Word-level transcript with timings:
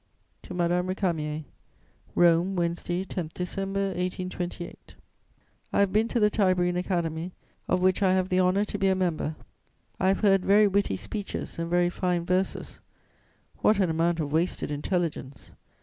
TO 0.41 0.55
MADAME 0.55 0.87
RÉCAMIER 0.87 1.45
"ROME, 2.15 2.55
Wednesday, 2.55 3.03
10 3.05 3.29
December 3.35 3.89
1828. 3.89 4.95
"I 5.71 5.79
have 5.79 5.93
been 5.93 6.07
to 6.07 6.19
the 6.19 6.31
Tiberine 6.31 6.75
Academy, 6.79 7.33
of 7.67 7.83
which 7.83 8.01
I 8.01 8.13
have 8.13 8.29
the 8.29 8.39
honour 8.39 8.65
to 8.65 8.79
be 8.79 8.87
a 8.87 8.95
member. 8.95 9.35
I 9.99 10.07
have 10.07 10.21
heard 10.21 10.43
very 10.43 10.65
witty 10.67 10.97
speeches 10.97 11.59
and 11.59 11.69
very 11.69 11.91
fine 11.91 12.25
verses. 12.25 12.81
What 13.59 13.77
an 13.77 13.91
amount 13.91 14.19
of 14.19 14.33
wasted 14.33 14.71
intelligence! 14.71 15.51